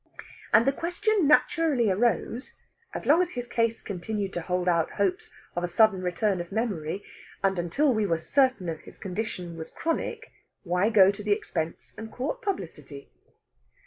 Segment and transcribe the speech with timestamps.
[0.51, 2.55] And the question naturally arose,
[2.91, 6.51] as long as his case continued to hold out hopes of a sudden return of
[6.51, 7.03] memory,
[7.43, 10.31] and until we were certain his condition was chronic,
[10.63, 13.11] why go to expense and court publicity?